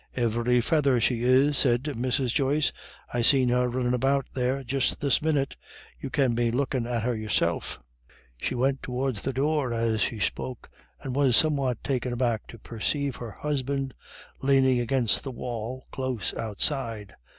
"Ivery 0.17 0.61
feather 0.61 0.99
she 0.99 1.21
is," 1.21 1.59
said 1.59 1.83
Mrs. 1.83 2.33
Joyce. 2.33 2.73
"I 3.13 3.21
seen 3.21 3.49
her 3.49 3.69
runnin' 3.69 3.93
about 3.93 4.25
there 4.33 4.63
just 4.63 4.99
this 4.99 5.21
minute; 5.21 5.55
you 5.99 6.09
can 6.09 6.33
be 6.33 6.49
lookin' 6.49 6.87
at 6.87 7.03
her 7.03 7.15
yourself." 7.15 7.79
She 8.41 8.55
went 8.55 8.81
towards 8.81 9.21
the 9.21 9.31
door 9.31 9.73
as 9.75 10.01
she 10.01 10.17
spoke, 10.19 10.71
and 11.01 11.13
was 11.15 11.37
somewhat 11.37 11.83
taken 11.83 12.13
aback 12.13 12.47
to 12.47 12.57
perceive 12.57 13.17
her 13.17 13.29
husband 13.29 13.93
leaning 14.41 14.79
against 14.79 15.21
the 15.23 15.29
wall 15.29 15.85
close 15.91 16.33
outside. 16.33 17.13